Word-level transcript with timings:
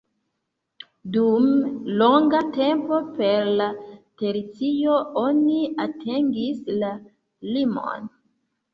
Dum 1.17 1.45
longa 2.03 2.39
tempo 2.57 2.99
per 3.21 3.37
la 3.61 3.69
tercio 4.25 4.99
oni 5.27 5.63
atingis 5.89 6.67
la 6.83 6.95
limon. 7.55 8.15